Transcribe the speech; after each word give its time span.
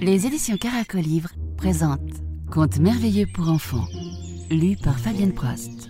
Les 0.00 0.24
éditions 0.24 0.56
Caracolivre 0.56 1.30
présentent 1.56 2.00
Contes 2.50 2.78
merveilleux 2.78 3.26
pour 3.34 3.48
enfants, 3.48 3.86
lu 4.50 4.76
par 4.76 4.98
Fabienne 4.98 5.34
Prost. 5.34 5.88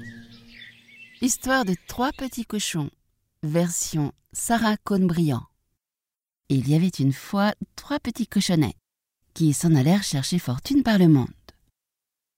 Histoire 1.21 1.65
de 1.65 1.75
trois 1.87 2.13
petits 2.13 2.47
cochons, 2.47 2.91
version 3.43 4.13
Sarah 4.33 4.77
Cohn-Briand. 4.79 5.45
Il 6.49 6.69
y 6.69 6.75
avait 6.75 6.89
une 6.89 7.13
fois 7.13 7.55
trois 7.75 8.01
petits 8.01 8.27
cochonnets 8.27 8.77
qui 9.35 9.53
s'en 9.53 9.75
allèrent 9.75 10.03
chercher 10.03 10.39
fortune 10.39 10.83
par 10.83 10.99
le 10.99 11.09
monde. 11.09 11.29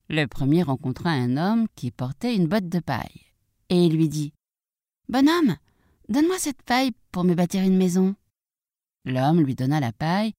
Le 0.09 0.27
premier 0.27 0.63
rencontra 0.63 1.11
un 1.11 1.37
homme 1.37 1.67
qui 1.75 1.91
portait 1.91 2.35
une 2.35 2.49
botte 2.49 2.69
de 2.69 2.81
paille 2.81 3.27
et 3.69 3.89
lui 3.89 4.09
dit 4.09 4.33
Bonhomme, 5.09 5.57
donne-moi 6.09 6.39
cette 6.39 6.63
paille 6.63 6.93
pour 7.13 7.25
me 7.25 7.35
bâtir 7.35 7.63
une 7.63 7.77
maison. 7.77 8.15
L'homme 9.05 9.41
lui 9.41 9.55
donna 9.55 9.81
la 9.81 9.93
paille 9.93 10.33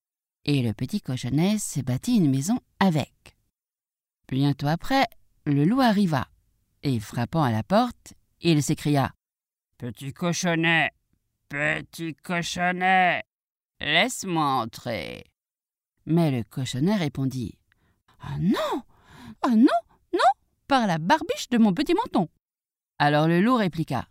et 0.46 0.62
le 0.62 0.74
petit 0.74 1.02
cochonnet 1.02 1.58
s'est 1.58 1.84
bâti 1.84 2.18
une 2.18 2.30
maison 2.30 2.60
avec. 2.80 3.38
Bientôt 4.28 4.68
après, 4.68 5.06
le 5.46 5.66
loup 5.66 5.82
arriva 5.82 6.28
et 6.84 7.00
frappant 7.00 7.44
à 7.44 7.52
la 7.52 7.64
porte, 7.64 8.14
il 8.42 8.64
s'écria 8.64 9.14
Petit 9.78 10.14
cochonnet, 10.14 10.92
petit 11.50 12.16
cochonnet, 12.16 13.24
laisse-moi 13.80 14.46
entrer. 14.46 15.26
Mais 16.06 16.32
le 16.32 16.44
cochonnet 16.44 16.96
répondit 16.96 17.58
Ah 18.20 18.38
non 18.40 18.84
Ah 19.42 19.56
non 19.56 19.68
Non 20.14 20.20
Par 20.68 20.88
la 20.88 20.98
barbiche 20.98 21.50
de 21.50 21.58
mon 21.58 21.74
petit 21.74 21.94
menton 21.94 22.30
Alors 22.98 23.28
le 23.28 23.42
loup 23.42 23.56
répliqua 23.56 24.09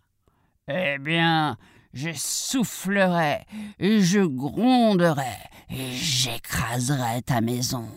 Eh 0.71 0.99
bien, 0.99 1.57
je 1.93 2.11
soufflerai, 2.13 3.43
et 3.79 4.01
je 4.01 4.19
gronderai, 4.19 5.35
et 5.71 5.93
j'écraserai 5.93 7.23
ta 7.23 7.41
maison. 7.41 7.89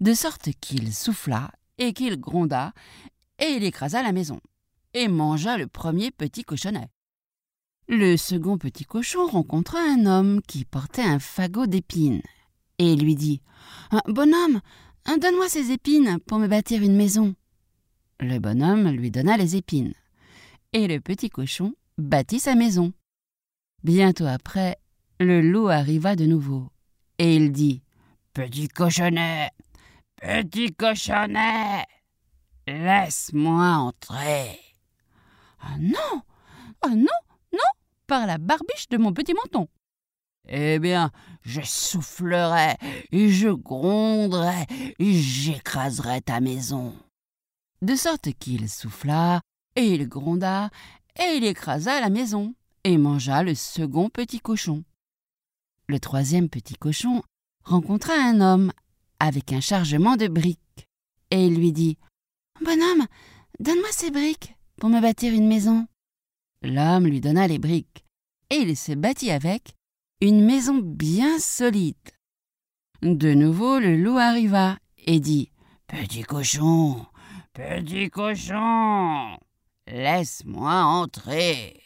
De 0.00 0.12
sorte 0.12 0.48
qu'il 0.60 0.92
souffla 0.92 1.52
et 1.78 1.92
qu'il 1.92 2.18
gronda, 2.18 2.72
et 3.38 3.50
il 3.50 3.62
écrasa 3.62 4.02
la 4.02 4.10
maison, 4.10 4.40
et 4.94 5.06
mangea 5.06 5.58
le 5.58 5.68
premier 5.68 6.10
petit 6.10 6.42
cochonnet. 6.42 6.88
Le 7.86 8.16
second 8.16 8.58
petit 8.58 8.84
cochon 8.84 9.26
rencontra 9.28 9.78
un 9.78 10.06
homme 10.06 10.40
qui 10.42 10.64
portait 10.64 11.02
un 11.02 11.20
fagot 11.20 11.66
d'épines, 11.66 12.22
et 12.78 12.96
lui 12.96 13.14
dit 13.14 13.42
Bonhomme, 14.08 14.60
donne-moi 15.06 15.48
ces 15.48 15.70
épines 15.70 16.18
pour 16.26 16.40
me 16.40 16.48
bâtir 16.48 16.82
une 16.82 16.96
maison. 16.96 17.36
Le 18.18 18.40
bonhomme 18.40 18.90
lui 18.90 19.12
donna 19.12 19.36
les 19.36 19.54
épines, 19.54 19.94
et 20.72 20.86
le 20.86 21.00
petit 21.00 21.30
cochon 21.30 21.74
bâtit 21.98 22.40
sa 22.40 22.54
maison. 22.54 22.92
Bientôt 23.82 24.26
après, 24.26 24.78
le 25.18 25.40
loup 25.40 25.68
arriva 25.68 26.16
de 26.16 26.26
nouveau, 26.26 26.70
et 27.18 27.36
il 27.36 27.52
dit 27.52 27.82
Petit 28.32 28.68
cochonnet, 28.68 29.50
petit 30.16 30.72
cochonnet, 30.74 31.84
laisse-moi 32.66 33.74
entrer. 33.74 34.58
Ah 35.60 35.76
non 35.78 36.22
Ah 36.82 36.94
non 36.94 37.18
Non 37.52 37.70
Par 38.06 38.26
la 38.26 38.38
barbiche 38.38 38.88
de 38.88 38.96
mon 38.98 39.12
petit 39.12 39.34
menton. 39.34 39.68
Eh 40.48 40.78
bien, 40.78 41.10
je 41.42 41.60
soufflerai, 41.62 42.76
et 43.12 43.28
je 43.28 43.48
gronderai, 43.48 44.66
et 44.98 45.12
j'écraserai 45.12 46.22
ta 46.22 46.40
maison. 46.40 46.94
De 47.82 47.94
sorte 47.94 48.32
qu'il 48.38 48.68
souffla, 48.68 49.40
et 49.76 49.94
il 49.94 50.08
gronda, 50.08 50.70
et 51.18 51.36
il 51.36 51.44
écrasa 51.44 52.00
la 52.00 52.10
maison, 52.10 52.54
et 52.84 52.98
mangea 52.98 53.42
le 53.42 53.54
second 53.54 54.08
petit 54.08 54.40
cochon. 54.40 54.84
Le 55.88 55.98
troisième 55.98 56.48
petit 56.48 56.74
cochon 56.74 57.22
rencontra 57.64 58.14
un 58.14 58.40
homme 58.40 58.72
avec 59.18 59.52
un 59.52 59.60
chargement 59.60 60.16
de 60.16 60.28
briques, 60.28 60.86
et 61.30 61.46
il 61.46 61.56
lui 61.56 61.72
dit 61.72 61.98
Bonhomme, 62.64 63.06
donne-moi 63.58 63.88
ces 63.92 64.10
briques 64.10 64.54
pour 64.76 64.88
me 64.88 65.00
bâtir 65.00 65.32
une 65.34 65.48
maison. 65.48 65.86
L'homme 66.62 67.06
lui 67.06 67.20
donna 67.20 67.46
les 67.46 67.58
briques, 67.58 68.04
et 68.50 68.56
il 68.56 68.76
se 68.76 68.92
bâtit 68.92 69.30
avec 69.30 69.74
une 70.20 70.44
maison 70.44 70.78
bien 70.78 71.38
solide. 71.38 71.96
De 73.02 73.32
nouveau, 73.32 73.78
le 73.78 73.96
loup 73.96 74.18
arriva 74.18 74.76
et 75.06 75.20
dit 75.20 75.50
Petit 75.86 76.22
cochon, 76.22 77.06
petit 77.54 78.10
cochon, 78.10 79.38
laisse-moi 79.90 80.82
entrer. 80.84 81.80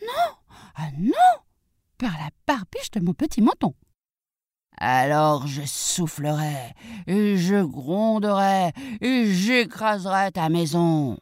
Non, 0.00 0.36
ah 0.76 0.90
non, 0.98 1.12
par 1.98 2.12
la 2.12 2.30
barbiche 2.46 2.90
de 2.92 3.00
mon 3.00 3.14
petit 3.14 3.40
menton. 3.40 3.74
Alors 4.78 5.46
je 5.46 5.62
soufflerai, 5.64 6.74
et 7.06 7.36
je 7.36 7.62
gronderai, 7.62 8.72
et 9.00 9.32
j'écraserai 9.32 10.32
ta 10.32 10.48
maison. 10.48 11.18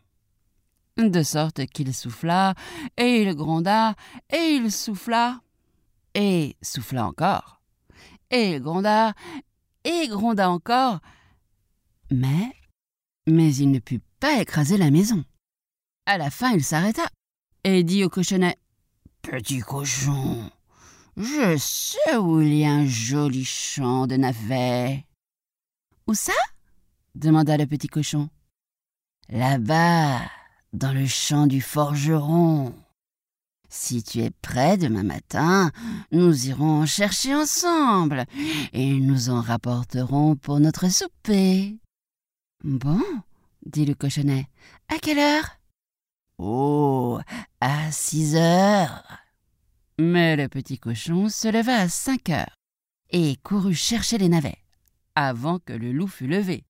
De 0.97 1.23
sorte 1.23 1.67
qu'il 1.67 1.95
souffla, 1.95 2.55
et 2.97 3.23
il 3.23 3.35
gronda, 3.35 3.95
et 4.31 4.55
il 4.55 4.73
souffla, 4.73 5.41
et 6.15 6.57
souffla 6.63 7.07
encore, 7.07 7.61
et 8.31 8.53
il 8.53 8.61
gronda, 8.61 9.15
et 9.85 10.09
gronda 10.09 10.51
encore, 10.51 11.01
mais, 12.11 12.53
mais 13.27 13.55
il 13.55 13.71
ne 13.71 13.79
put 13.79 14.01
pas 14.21 14.41
écraser 14.41 14.77
la 14.77 14.91
maison. 14.91 15.25
À 16.07 16.19
la 16.19 16.31
fin, 16.31 16.53
il 16.53 16.65
s'arrêta 16.65 17.07
et 17.65 17.85
dit 17.85 18.05
au 18.05 18.09
cochonnet 18.09 18.57
Petit 19.23 19.61
cochon, 19.61 20.51
je 21.17 21.57
sais 21.59 22.17
où 22.17 22.41
il 22.41 22.55
y 22.55 22.65
a 22.65 22.73
un 22.73 22.87
joli 22.87 23.45
champ 23.45 24.07
de 24.07 24.17
navets. 24.17 25.05
Où 26.07 26.15
ça? 26.15 26.33
demanda 27.15 27.57
le 27.57 27.67
petit 27.67 27.89
cochon. 27.89 28.31
Là-bas, 29.29 30.21
dans 30.73 30.93
le 30.93 31.07
champ 31.07 31.47
du 31.47 31.61
forgeron. 31.61 32.75
Si 33.69 34.03
tu 34.03 34.19
es 34.21 34.31
prêt 34.31 34.77
demain 34.79 35.05
matin, 35.05 35.71
nous 36.11 36.49
irons 36.49 36.81
en 36.83 36.87
chercher 36.87 37.35
ensemble 37.37 38.25
et 38.73 38.95
nous 38.95 39.31
en 39.31 39.41
rapporterons 39.41 40.35
pour 40.35 40.59
notre 40.59 40.91
souper. 40.91 41.77
Bon, 42.65 43.01
dit 43.65 43.85
le 43.87 43.95
cochonnet. 43.95 44.49
À 44.89 44.99
quelle 44.99 45.21
heure? 45.21 45.60
Oh, 46.43 47.21
à 47.61 47.93
six 47.93 48.35
heures. 48.35 49.05
Mais 49.99 50.37
le 50.37 50.49
petit 50.49 50.79
cochon 50.79 51.29
se 51.29 51.49
leva 51.49 51.77
à 51.77 51.89
cinq 51.91 52.31
heures 52.31 52.57
et 53.11 53.37
courut 53.43 53.75
chercher 53.75 54.17
les 54.17 54.31
navets 54.31 54.57
avant 55.15 55.59
que 55.59 55.75
le 55.75 55.93
loup 55.93 56.07
fût 56.07 56.27
levé. 56.27 56.65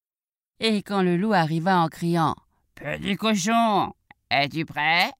Et 0.58 0.82
quand 0.82 1.02
le 1.02 1.16
loup 1.16 1.32
arriva 1.34 1.78
en 1.78 1.86
criant 1.86 2.34
Petit 2.74 3.16
cochon, 3.16 3.92
es-tu 4.28 4.64
prêt? 4.64 5.12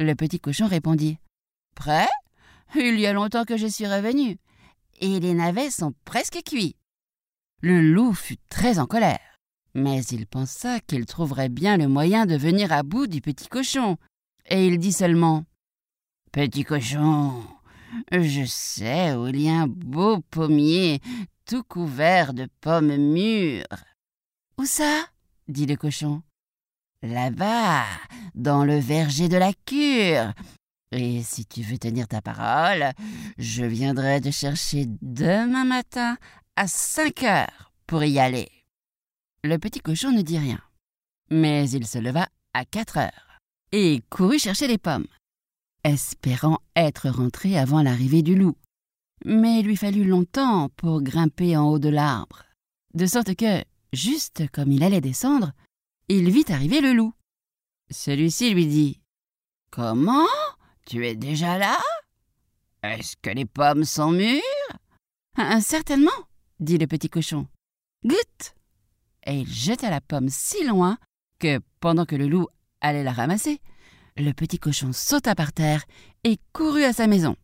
Le 0.00 0.14
petit 0.14 0.40
cochon 0.40 0.66
répondit 0.66 1.18
Prêt 1.76 2.08
Il 2.74 2.98
y 2.98 3.06
a 3.06 3.12
longtemps 3.12 3.44
que 3.44 3.56
je 3.56 3.68
suis 3.68 3.86
revenu, 3.86 4.36
et 5.00 5.20
les 5.20 5.34
navets 5.34 5.70
sont 5.70 5.94
presque 6.04 6.40
cuits. 6.44 6.74
Le 7.60 7.80
loup 7.80 8.14
fut 8.14 8.38
très 8.48 8.80
en 8.80 8.86
colère, 8.86 9.31
mais 9.74 10.02
il 10.04 10.26
pensa 10.26 10.80
qu'il 10.80 11.06
trouverait 11.06 11.48
bien 11.48 11.76
le 11.76 11.88
moyen 11.88 12.26
de 12.26 12.36
venir 12.36 12.72
à 12.72 12.82
bout 12.82 13.06
du 13.06 13.20
petit 13.20 13.48
cochon, 13.48 13.96
et 14.46 14.66
il 14.66 14.78
dit 14.78 14.92
seulement 14.92 15.44
Petit 16.30 16.64
cochon, 16.64 17.42
je 18.10 18.44
sais 18.46 19.14
où 19.14 19.26
il 19.28 19.40
y 19.40 19.48
a 19.48 19.62
un 19.62 19.66
beau 19.66 20.20
pommier 20.30 21.00
tout 21.44 21.62
couvert 21.62 22.32
de 22.32 22.48
pommes 22.60 22.96
mûres. 22.96 23.84
Où 24.58 24.64
ça? 24.64 25.06
dit 25.48 25.66
le 25.66 25.76
cochon. 25.76 26.22
Là-bas, 27.02 27.84
dans 28.34 28.64
le 28.64 28.78
verger 28.78 29.28
de 29.28 29.36
la 29.36 29.52
cure. 29.66 30.32
Et 30.92 31.22
si 31.22 31.46
tu 31.46 31.62
veux 31.62 31.78
tenir 31.78 32.06
ta 32.06 32.22
parole, 32.22 32.92
je 33.38 33.64
viendrai 33.64 34.20
te 34.20 34.30
chercher 34.30 34.86
demain 35.00 35.64
matin 35.64 36.16
à 36.56 36.68
cinq 36.68 37.22
heures 37.22 37.72
pour 37.86 38.04
y 38.04 38.18
aller. 38.18 38.61
Le 39.44 39.58
petit 39.58 39.80
cochon 39.80 40.12
ne 40.12 40.22
dit 40.22 40.38
rien, 40.38 40.60
mais 41.28 41.68
il 41.70 41.84
se 41.84 41.98
leva 41.98 42.28
à 42.54 42.64
quatre 42.64 42.96
heures 42.98 43.40
et 43.72 44.00
courut 44.08 44.38
chercher 44.38 44.68
les 44.68 44.78
pommes, 44.78 45.08
espérant 45.82 46.60
être 46.76 47.08
rentré 47.08 47.58
avant 47.58 47.82
l'arrivée 47.82 48.22
du 48.22 48.36
loup. 48.36 48.56
Mais 49.24 49.58
il 49.58 49.66
lui 49.66 49.76
fallut 49.76 50.04
longtemps 50.04 50.68
pour 50.76 51.02
grimper 51.02 51.56
en 51.56 51.68
haut 51.68 51.80
de 51.80 51.88
l'arbre, 51.88 52.44
de 52.94 53.04
sorte 53.04 53.34
que, 53.34 53.64
juste 53.92 54.48
comme 54.52 54.70
il 54.70 54.84
allait 54.84 55.00
descendre, 55.00 55.50
il 56.08 56.30
vit 56.30 56.44
arriver 56.48 56.80
le 56.80 56.92
loup. 56.92 57.12
Celui-ci 57.90 58.54
lui 58.54 58.68
dit 58.68 59.00
Comment? 59.72 60.28
Tu 60.86 61.04
es 61.04 61.16
déjà 61.16 61.58
là? 61.58 61.80
Est-ce 62.84 63.16
que 63.20 63.30
les 63.30 63.46
pommes 63.46 63.84
sont 63.84 64.12
mûres? 64.12 64.40
Certainement, 65.60 66.10
dit 66.60 66.78
le 66.78 66.86
petit 66.86 67.08
cochon. 67.10 67.48
Goûte 68.04 68.54
Et 69.26 69.40
il 69.40 69.48
jeta 69.48 69.90
la 69.90 70.00
pomme 70.00 70.28
si 70.28 70.64
loin 70.66 70.98
que, 71.38 71.60
pendant 71.80 72.06
que 72.06 72.16
le 72.16 72.28
loup 72.28 72.48
allait 72.80 73.04
la 73.04 73.12
ramasser, 73.12 73.60
le 74.16 74.32
petit 74.32 74.58
cochon 74.58 74.92
sauta 74.92 75.34
par 75.34 75.52
terre 75.52 75.84
et 76.24 76.38
courut 76.52 76.84
à 76.84 76.92
sa 76.92 77.06
maison. 77.06 77.36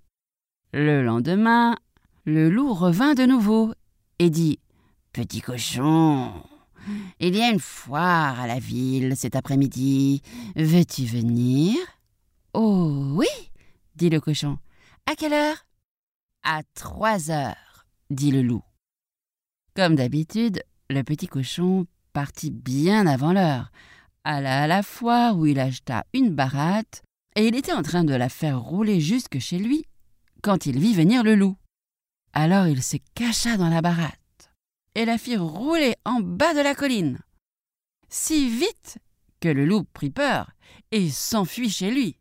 Le 0.73 1.03
lendemain, 1.03 1.77
le 2.25 2.51
loup 2.51 2.75
revint 2.75 3.15
de 3.15 3.25
nouveau 3.25 3.73
et 4.19 4.31
dit 4.31 4.59
Petit 5.13 5.41
cochon, 5.41 6.33
il 7.21 7.37
y 7.37 7.43
a 7.43 7.51
une 7.51 7.61
foire 7.61 8.41
à 8.41 8.47
la 8.47 8.59
ville 8.59 9.17
cet 9.17 9.37
après-midi. 9.37 10.23
Veux-tu 10.57 11.05
venir? 11.05 11.77
Oh 12.55 13.13
oui, 13.15 13.27
dit 13.97 14.11
le 14.11 14.21
cochon. 14.21 14.59
À 15.07 15.15
quelle 15.15 15.33
heure? 15.33 15.67
À 16.43 16.63
trois 16.75 17.31
heures, 17.31 17.87
dit 18.11 18.31
le 18.31 18.43
loup. 18.43 18.63
Comme 19.75 19.97
d'habitude, 19.97 20.63
le 20.91 21.03
petit 21.03 21.27
cochon 21.27 21.87
partit 22.13 22.51
bien 22.51 23.07
avant 23.07 23.33
l'heure, 23.33 23.71
alla 24.25 24.63
à 24.63 24.67
la 24.67 24.83
foire 24.83 25.37
où 25.37 25.47
il 25.47 25.61
acheta 25.61 26.05
une 26.15 26.35
baratte, 26.35 27.03
et 27.37 27.47
il 27.47 27.55
était 27.55 27.73
en 27.73 27.83
train 27.83 28.05
de 28.05 28.15
la 28.15 28.29
faire 28.29 28.61
rouler 28.61 29.01
jusque 29.01 29.39
chez 29.39 29.59
lui, 29.59 29.85
quand 30.43 30.67
il 30.67 30.79
vit 30.79 30.95
venir 30.95 31.23
le 31.23 31.35
loup. 31.35 31.57
Alors 32.33 32.67
il 32.67 32.83
se 32.83 32.97
cacha 33.15 33.57
dans 33.57 33.69
la 33.69 33.83
baratte 33.83 34.51
et 34.95 35.05
la 35.05 35.19
fit 35.19 35.37
rouler 35.37 35.95
en 36.05 36.21
bas 36.21 36.55
de 36.55 36.61
la 36.61 36.75
colline, 36.75 37.19
si 38.09 38.49
vite 38.49 38.99
que 39.41 39.49
le 39.49 39.65
loup 39.67 39.85
prit 39.93 40.11
peur 40.11 40.51
et 40.91 41.09
s'enfuit 41.11 41.71
chez 41.71 41.91
lui. 41.91 42.19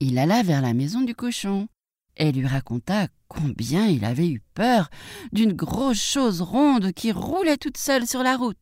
Il 0.00 0.18
alla 0.18 0.42
vers 0.42 0.60
la 0.60 0.74
maison 0.74 1.00
du 1.00 1.14
cochon 1.14 1.68
et 2.16 2.32
lui 2.32 2.46
raconta 2.46 3.08
combien 3.28 3.86
il 3.86 4.04
avait 4.04 4.28
eu 4.28 4.40
peur 4.54 4.90
d'une 5.32 5.52
grosse 5.52 6.02
chose 6.02 6.40
ronde 6.42 6.92
qui 6.92 7.12
roulait 7.12 7.56
toute 7.56 7.78
seule 7.78 8.06
sur 8.06 8.22
la 8.22 8.36
route. 8.36 8.58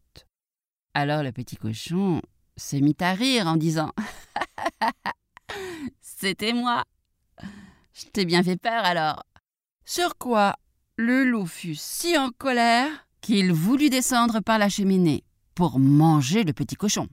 Alors 0.94 1.22
le 1.22 1.32
petit 1.32 1.56
cochon 1.56 2.22
se 2.56 2.76
mit 2.76 2.96
à 3.00 3.12
rire 3.12 3.46
en 3.46 3.56
disant 3.56 3.92
C'était 6.00 6.52
moi. 6.52 6.84
Je 7.92 8.06
t'ai 8.12 8.24
bien 8.24 8.42
fait 8.42 8.56
peur 8.56 8.84
alors. 8.84 9.24
Sur 9.84 10.16
quoi 10.18 10.56
le 10.96 11.24
loup 11.24 11.46
fut 11.46 11.74
si 11.74 12.16
en 12.18 12.30
colère 12.30 12.90
qu'il 13.20 13.52
voulut 13.52 13.90
descendre 13.90 14.40
par 14.40 14.58
la 14.58 14.68
cheminée 14.68 15.24
pour 15.54 15.78
manger 15.78 16.44
le 16.44 16.52
petit 16.52 16.76
cochon. 16.76 17.08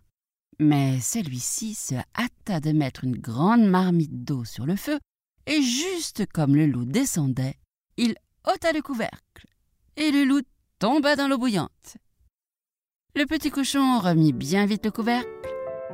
Mais 0.60 1.00
celui-ci 1.00 1.74
se 1.74 1.96
hâta 2.18 2.60
de 2.60 2.72
mettre 2.72 3.04
une 3.04 3.18
grande 3.18 3.66
marmite 3.66 4.24
d'eau 4.24 4.44
sur 4.44 4.66
le 4.66 4.76
feu, 4.76 5.00
et 5.48 5.62
juste 5.62 6.26
comme 6.32 6.56
le 6.56 6.68
loup 6.68 6.86
descendait, 6.86 7.56
il 7.96 8.16
ôta 8.46 8.74
le 8.74 8.82
couvercle, 8.82 9.48
et 9.96 10.12
le 10.12 10.26
loup 10.26 10.42
tomba 10.78 11.16
dans 11.16 11.28
l'eau 11.28 11.38
bouillante. 11.38 11.98
Le 13.16 13.26
petit 13.26 13.50
cochon 13.50 14.00
remit 14.00 14.34
bien 14.34 14.66
vite 14.66 14.86
le 14.86 14.92
couvercle, 14.92 15.30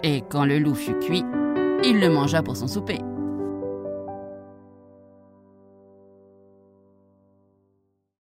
et 0.02 0.24
quand 0.30 0.46
le 0.46 0.60
loup 0.60 0.76
fut 0.76 0.98
cuit, 1.00 1.24
il 1.86 2.00
le 2.00 2.10
mangea 2.10 2.44
pour 2.44 2.58
son 2.58 2.68
souper. 2.68 2.98